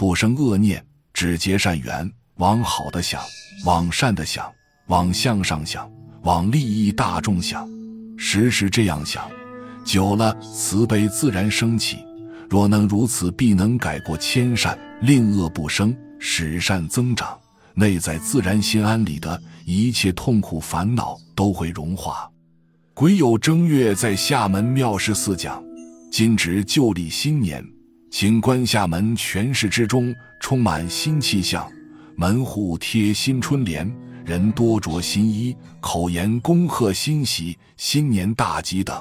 [0.00, 3.20] 不生恶念，只结善缘，往好的想，
[3.66, 4.50] 往善的想，
[4.86, 5.92] 往向上想，
[6.22, 7.68] 往利益大众想，
[8.16, 9.30] 时时这样想，
[9.84, 11.98] 久了慈悲自然升起。
[12.48, 17.38] 若能如此，必能改过迁善，令恶不生，使善增长。
[17.74, 22.26] 内在自然心安理得，一切痛苦烦恼都会融化。
[22.94, 25.62] 癸酉正月在厦门妙事寺讲，
[26.10, 27.62] 今值旧历新年，
[28.10, 31.70] 请观厦门全市之中充满新气象，
[32.16, 33.88] 门户贴新春联，
[34.26, 39.00] 人多着新衣，口言恭贺新喜、新年大吉等。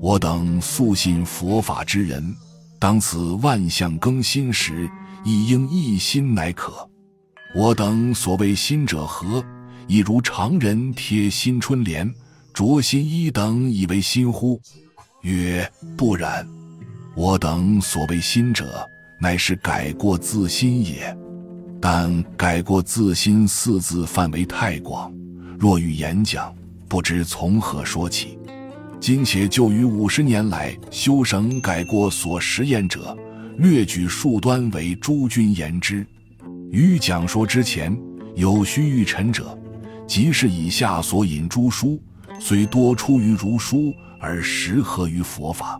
[0.00, 2.34] 我等素信佛法之人，
[2.78, 4.90] 当此万象更新时，
[5.24, 6.88] 亦应一心乃可。
[7.54, 9.44] 我等所谓新者何？
[9.86, 12.12] 亦如常人贴新春联、
[12.54, 14.58] 着新衣等，以为新乎？
[15.20, 16.48] 曰：不然。
[17.14, 21.14] 我等所谓新者，乃是改过自新也。
[21.78, 25.12] 但改过自新四字范围太广，
[25.58, 26.54] 若欲演讲，
[26.88, 28.38] 不知从何说起。
[28.98, 33.14] 今且就于五十年来修省改过所实验者，
[33.58, 36.06] 略举数端为诸君言之。
[36.70, 37.94] 于讲说之前，
[38.36, 39.58] 有须欲陈者，
[40.06, 42.00] 即是以下所引诸书，
[42.40, 45.78] 虽多出于儒书，而实合于佛法。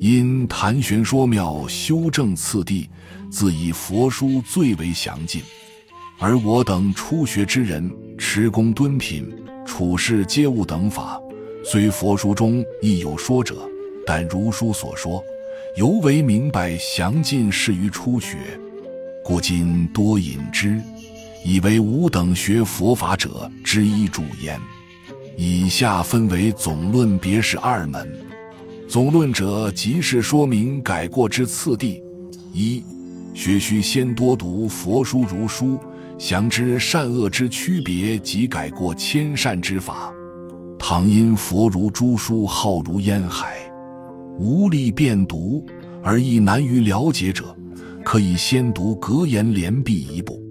[0.00, 2.88] 因谈玄说妙，修正次第，
[3.30, 5.42] 自以佛书最为详尽。
[6.20, 9.28] 而我等初学之人，持功敦品，
[9.66, 11.20] 处事接物等法，
[11.64, 13.68] 虽佛书中亦有说者，
[14.06, 15.20] 但如书所说，
[15.76, 18.36] 尤为明白详尽，适于初学。
[19.24, 20.80] 故今多引之，
[21.44, 24.60] 以为吾等学佛法者之一主焉。
[25.36, 28.27] 以下分为总论、别是二门。
[28.88, 32.02] 总论者，即是说明改过之次第。
[32.54, 32.82] 一
[33.34, 35.78] 学须先多读佛书、儒书，
[36.18, 40.10] 详知善恶之区别及改过迁善之法。
[40.78, 43.58] 倘因佛如诸书浩如烟海，
[44.38, 45.62] 无力遍读，
[46.02, 47.54] 而亦难于了解者。
[48.02, 50.42] 可以先读格言连壁一部，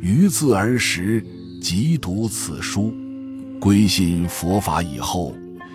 [0.00, 1.24] 于自而时
[1.62, 2.92] 即读此书，
[3.60, 5.32] 归信佛法以后，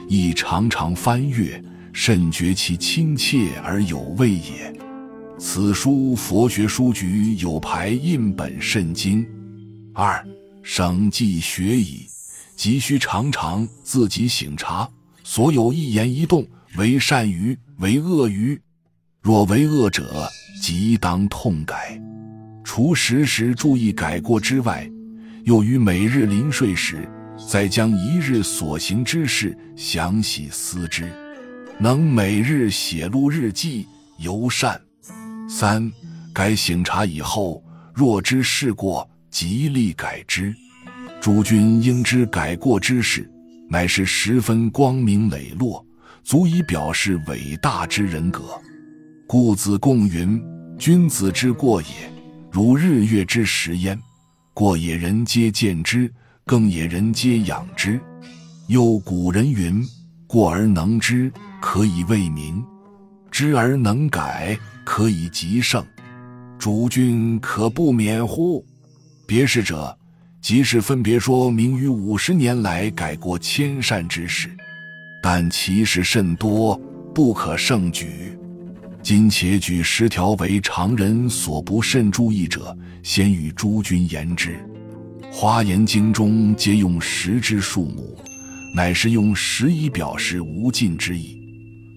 [0.10, 1.64] 亦常常翻阅，
[1.94, 4.74] 甚觉其亲切而有味也。
[5.38, 9.26] 此书佛学书局有排印本甚精。
[9.94, 10.26] 二
[10.64, 12.06] 省记学矣，
[12.56, 14.90] 急需常常自己省察，
[15.24, 16.48] 所有一言一动，
[16.78, 18.60] 为善于为恶于，
[19.22, 20.30] 若为恶者。
[20.62, 22.00] 即当痛改，
[22.64, 24.88] 除时时注意改过之外，
[25.44, 27.10] 又于每日临睡时，
[27.50, 31.12] 再将一日所行之事详细思之，
[31.82, 33.88] 能每日写录日记，
[34.20, 34.80] 尤善。
[35.50, 35.92] 三
[36.32, 40.54] 改醒察以后，若知事过，极力改之。
[41.20, 43.28] 诸君应知改过之事，
[43.68, 45.84] 乃是十分光明磊落，
[46.24, 48.44] 足以表示伟大之人格。
[49.26, 50.40] 故子贡云
[50.78, 51.88] ：“君子之过也，
[52.52, 54.00] 如日月之食焉。
[54.54, 56.08] 过也，人皆见之；
[56.46, 58.00] 更也，人皆养之。
[58.68, 59.84] 又古人云
[60.28, 62.62] ：‘过而能知，可以为民；
[63.32, 65.86] 知而能改，可以极盛。’
[66.60, 68.66] 主君可不免乎？
[69.26, 69.98] 别事者，
[70.42, 74.50] 即是分别说明于五十年来改过千善之事，
[75.24, 76.76] 但其事甚多，
[77.16, 78.38] 不可胜举。”
[79.04, 84.52] 今且举十条为常人所不甚注意者，先与诸君言之。
[85.32, 88.16] 《华严经》中皆用十之数目，
[88.76, 91.41] 乃是用十以表示无尽之意。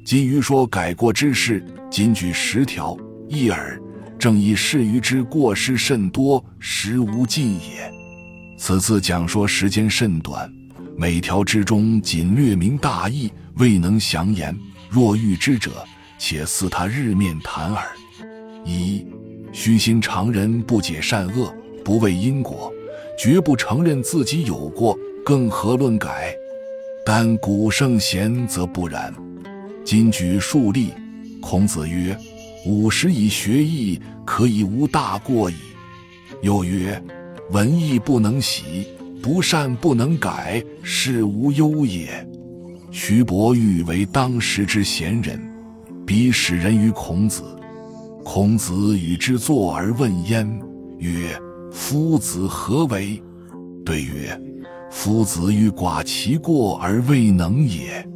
[0.04, 2.94] 金鱼说改过之事，仅举十条
[3.26, 3.81] 一耳，
[4.19, 7.91] 正以示于之过失甚多，实无尽也。
[8.59, 10.53] 此次讲说时间甚短，
[10.94, 14.54] 每条之中仅略明大意，未能详言。
[14.91, 15.70] 若遇之者，
[16.19, 17.82] 且似他日面谈耳。
[18.62, 19.06] 一
[19.53, 21.51] 虚心常人不解善恶，
[21.83, 22.71] 不畏因果，
[23.18, 26.34] 绝不承认自己有过，更何论改？
[27.06, 29.10] 但古圣贤则不然。
[29.84, 30.92] 今举数例，
[31.42, 32.16] 孔子曰
[32.65, 35.54] ：“五十以学艺，可以无大过矣。”
[36.41, 37.01] 又曰
[37.53, 38.86] ：“文艺不能习，
[39.22, 42.27] 不善不能改，是无忧也。”
[42.91, 45.41] 徐伯玉为当时之贤人。
[46.07, 47.42] 彼使人于孔子，
[48.22, 50.47] 孔子与之坐而问焉，
[50.98, 51.34] 曰
[51.72, 53.22] ：“夫子何为？”
[53.84, 54.39] 对曰
[54.91, 58.07] ：“夫子欲寡其过而未能也。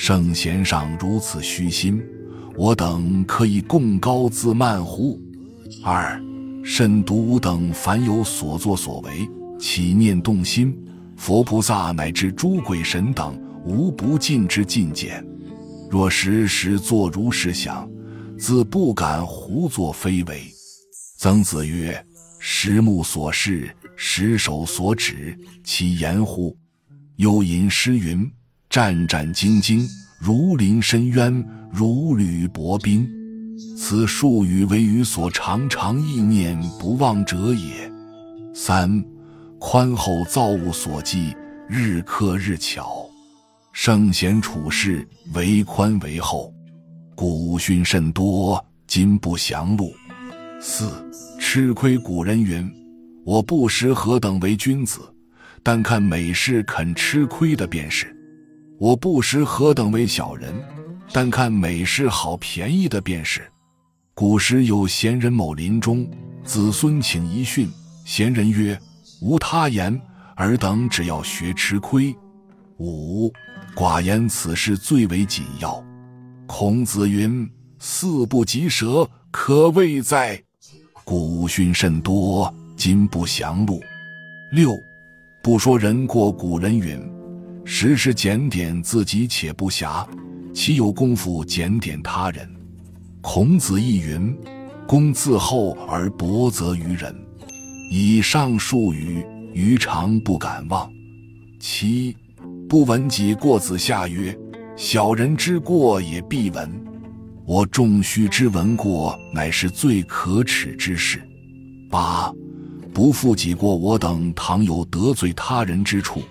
[0.00, 2.00] 圣贤上如此虚心，
[2.56, 5.20] 我等可以共高自慢乎？”
[5.82, 6.22] 二，
[6.62, 9.28] 慎独吾等凡有所作所为，
[9.58, 10.72] 起念动心，
[11.16, 15.26] 佛菩萨乃至诸鬼神等，无不尽之尽简。
[15.90, 17.90] 若时时作如是想，
[18.38, 20.42] 自不敢胡作非为。
[21.16, 22.06] 曾子曰
[22.38, 26.56] ：“十目所视，十手所指，其言乎？”
[27.18, 28.30] 又吟诗云
[28.70, 29.88] ：“战战兢兢，
[30.18, 33.08] 如临深渊，如履薄冰。”
[33.76, 37.90] 此数语为予所常常意念不忘者也。
[38.54, 39.04] 三，
[39.58, 41.34] 宽厚造物所寄，
[41.68, 43.04] 日克日巧。
[43.72, 46.52] 圣贤处世，为宽为厚。
[47.16, 49.92] 古训甚多，今不详录。
[50.60, 50.90] 四
[51.40, 52.68] 吃亏古人云
[53.24, 55.00] ：“我不识何等为君子，
[55.62, 58.06] 但看美事肯吃亏的便是；
[58.78, 60.54] 我不识何等为小人，
[61.12, 63.42] 但看美事好便宜的便是。”
[64.14, 66.08] 古时有贤人某临终，
[66.42, 67.70] 子孙请一训，
[68.04, 68.76] 贤人曰
[69.22, 70.00] ：“无他言，
[70.36, 72.14] 尔等只要学吃亏。”
[72.78, 73.32] 五
[73.76, 75.84] 寡言此事最为紧要。
[76.46, 77.48] 孔子云
[77.78, 80.40] ：“四不及舌，可畏哉！”
[81.04, 83.80] 古训甚多，今不详录。
[84.52, 84.76] 六，
[85.42, 87.00] 不说人过，古人云
[87.70, 90.04] ：“时时检点自己，且不暇，
[90.54, 92.48] 岂有功夫检点他人？”
[93.20, 94.34] 孔子亦云
[94.88, 97.14] ：“公自厚而薄责于人。”
[97.92, 99.22] 以上数语，
[99.52, 100.90] 余常不敢忘。
[101.60, 102.16] 七，
[102.66, 104.34] 不闻己过，子夏曰
[104.74, 106.72] ：“小人之过也必闻。”
[107.44, 111.22] 我仲须之闻过，乃是最可耻之事。
[111.90, 112.32] 八
[112.94, 116.22] 不负己过，我等倘有得罪他人之处，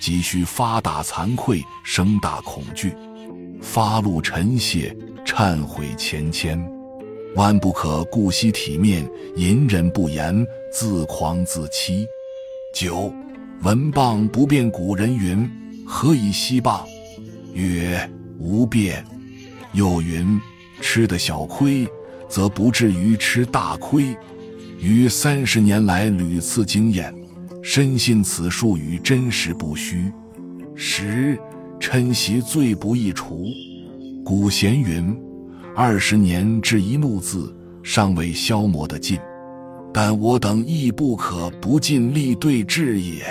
[0.00, 2.94] 急需发大惭愧，生大恐惧，
[3.60, 6.62] 发露陈谢，忏悔千千，
[7.34, 12.06] 万不可顾惜体面，隐忍不言，自狂自欺。
[12.74, 13.12] 九
[13.62, 15.48] 闻谤不辩，古人云
[15.86, 16.80] ：“何以息谤？”
[17.54, 18.08] 曰
[18.38, 19.04] ：“无辩。”
[19.72, 20.38] 又云。
[20.82, 21.88] 吃的小亏，
[22.28, 24.14] 则不至于吃大亏。
[24.78, 27.12] 于三十年来屡次经验，
[27.68, 30.12] 深信此术语真实不虚。
[30.76, 31.36] 十
[31.80, 33.48] 嗔习最不易除。
[34.24, 35.12] 古贤云
[35.74, 37.52] ：“二十年至一怒字，
[37.82, 39.18] 尚未消磨得尽，
[39.92, 43.24] 但我等亦不可不尽力对治也。”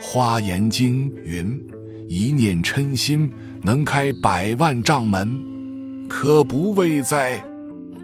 [0.02, 1.62] 《花严经》云
[2.08, 3.30] ：“一念嗔心，
[3.62, 5.38] 能开百万丈门。”
[6.08, 7.44] 可不畏哉？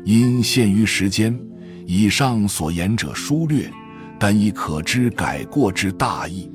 [0.04, 1.34] 因限于时间，
[1.86, 3.72] 以上所言者疏略，
[4.18, 6.50] 但亦可知改过之大义。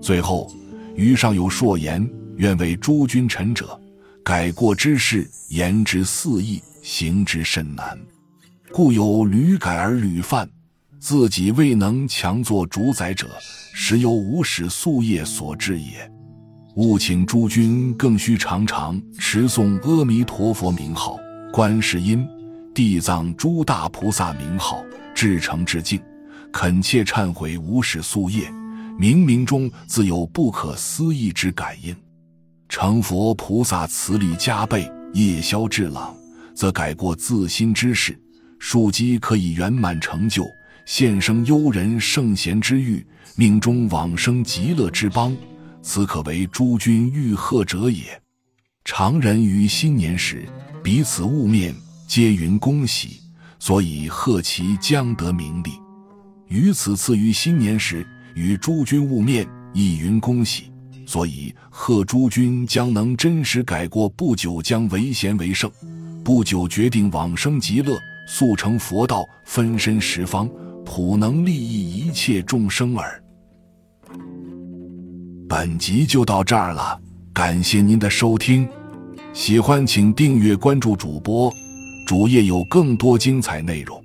[0.00, 0.50] 最后，
[0.94, 3.78] 余上有硕言，愿为诸君臣者，
[4.22, 7.98] 改过之事，言之肆意，行之甚难，
[8.72, 10.48] 故有屡改而屡犯，
[10.98, 13.28] 自己未能强作主宰者，
[13.72, 16.10] 实由无始夙业所致也。
[16.76, 21.16] 务请诸君更须常常持诵阿弥陀佛名号、
[21.52, 22.26] 观世音、
[22.74, 24.84] 地藏诸大菩萨名号，
[25.14, 26.00] 至诚至敬，
[26.54, 28.48] 恳切忏悔无始宿业，
[28.96, 31.94] 冥冥中自有不可思议之感应。
[32.68, 36.14] 成佛菩萨慈力加倍，夜宵至朗，
[36.54, 38.16] 则改过自新之事，
[38.60, 40.46] 庶几可以圆满成就，
[40.86, 45.36] 现生幽人圣贤之欲，命中往生极乐之邦。
[45.82, 48.04] 此可为诸君欲贺者也。
[48.84, 50.48] 常人于新年时
[50.84, 51.74] 彼此晤面，
[52.06, 53.20] 皆云恭喜，
[53.58, 55.83] 所以贺其将得名利。
[56.48, 60.70] 于此次于新年时与诸君晤面，亦云恭喜，
[61.06, 65.70] 所以贺诸君将能真实改过，不久将为贤为圣，
[66.22, 67.98] 不久决定往生极乐，
[68.28, 70.48] 速成佛道，分身十方，
[70.84, 73.22] 普能利益一切众生耳。
[75.48, 77.00] 本集就到这儿了，
[77.32, 78.68] 感谢您的收听，
[79.32, 81.52] 喜欢请订阅关注主播，
[82.06, 84.03] 主页有更多精彩内容。